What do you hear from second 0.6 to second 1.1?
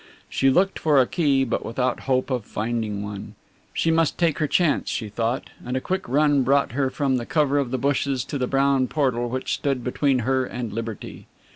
for a